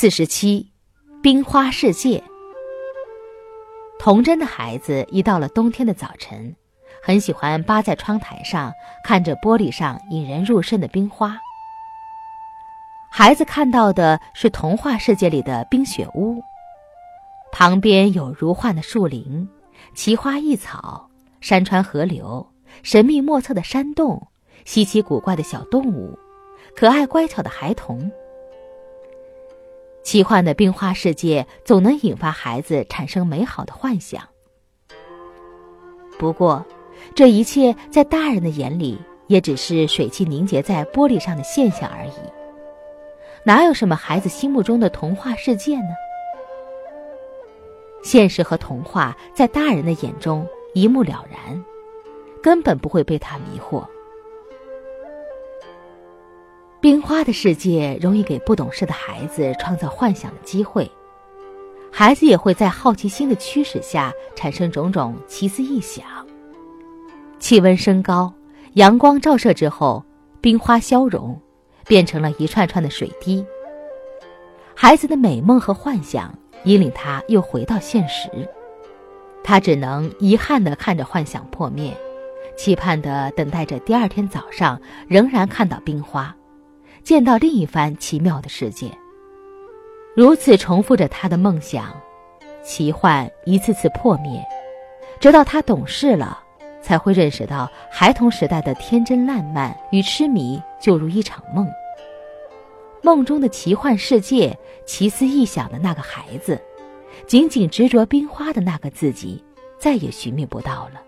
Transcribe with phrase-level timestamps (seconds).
[0.00, 0.66] 四十七，
[1.22, 2.24] 冰花世界。
[3.98, 6.56] 童真的孩子一到了冬天的早晨，
[7.02, 8.72] 很喜欢扒在窗台上
[9.04, 11.38] 看着玻璃上引人入胜的冰花。
[13.12, 16.42] 孩子看到的是童话世界里的冰雪屋，
[17.52, 19.46] 旁边有如幻的树林、
[19.94, 21.10] 奇花异草、
[21.42, 22.50] 山川河流、
[22.82, 24.28] 神秘莫测的山洞、
[24.64, 26.18] 稀奇古怪的小动物、
[26.74, 28.10] 可爱乖巧的孩童。
[30.02, 34.22] 奇幻的冰花世界总能引发孩子产生美好的幻想。
[36.18, 36.64] 不过，
[37.14, 42.12] 这一切在大人的眼里也只是水汽凝结在玻璃上的现象而已。
[43.44, 45.88] 哪有什么孩子心目中的童话世界呢？
[48.02, 51.64] 现实和童话在大人的眼中一目了然，
[52.42, 53.86] 根本不会被他迷惑。
[56.80, 60.90] 冰花的世界容易给不懂事的孩子创造幻想的机会，
[61.92, 66.02] 孩子也会在好奇心的驱使下产生种种奇思异想。
[67.38, 68.32] 气温升高，
[68.74, 70.02] 阳光照射之后，
[70.40, 71.38] 冰花消融，
[71.84, 73.44] 变成了一串串的水滴。
[74.74, 78.30] 孩子的美梦和幻想引领他又回到现实，
[79.44, 81.94] 他只能遗憾地看着幻想破灭，
[82.56, 86.34] 期盼地等待着第二天早上仍然看到冰花。
[87.10, 88.88] 见到另一番奇妙的世界，
[90.14, 91.92] 如此重复着他的梦想，
[92.62, 94.40] 奇幻一次次破灭，
[95.18, 96.40] 直到他懂事了，
[96.80, 101.66] 才会认识到孩童时代的天真烂漫与痴迷就如一场梦。
[103.02, 106.62] 梦中的奇幻世界，奇思异想的那个孩子，
[107.26, 109.44] 仅仅执着冰花的那个自己，
[109.80, 111.02] 再也寻觅不到了。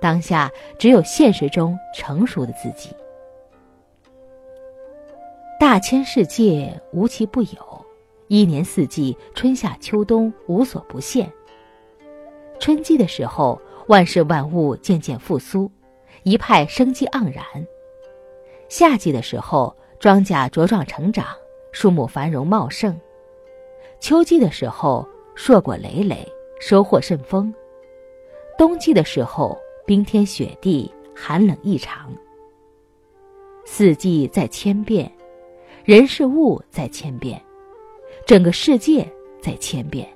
[0.00, 2.88] 当下只有现实中成熟的自己。
[5.72, 7.86] 大千世界无奇不有，
[8.28, 11.32] 一年四季，春夏秋冬无所不现。
[12.60, 15.70] 春季的时候，万事万物渐渐复苏，
[16.24, 17.42] 一派生机盎然；
[18.68, 21.28] 夏季的时候，庄稼茁壮成长，
[21.72, 22.92] 树木繁荣茂盛；
[23.98, 26.30] 秋季的时候，硕果累累，
[26.60, 27.50] 收获甚丰；
[28.58, 32.12] 冬季的时候，冰天雪地，寒冷异常。
[33.64, 35.10] 四季在千变。
[35.84, 37.42] 人事物在千变，
[38.24, 39.06] 整个世界
[39.40, 40.08] 在千变。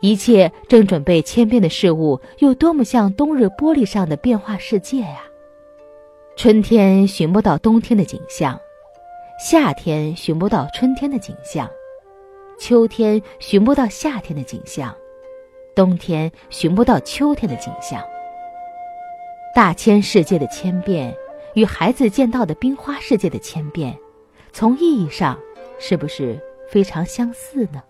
[0.00, 5.22] 一切正准备千变的事物，又多么像冬日玻璃上的变化世界呀！
[6.36, 8.58] 春天寻不到冬天的景象，
[9.38, 11.68] 夏天寻不到春天的景象，
[12.58, 14.92] 秋天寻不到夏天的景象，
[15.76, 18.02] 冬天寻不到秋天的景象。
[19.54, 21.12] 大千世界的千变，
[21.54, 23.96] 与孩子见到的冰花世界的千变。
[24.58, 25.38] 从意义上，
[25.78, 26.36] 是不是
[26.68, 27.80] 非常相似呢？